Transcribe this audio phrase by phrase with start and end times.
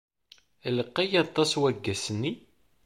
[0.77, 2.33] Lqay aṭas waggas-nni?